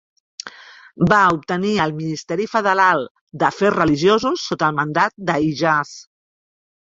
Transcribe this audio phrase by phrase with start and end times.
[1.11, 3.05] Va obtenir el ministeri federal
[3.43, 5.95] d'afers religiosos sota el mandat de Ijaz.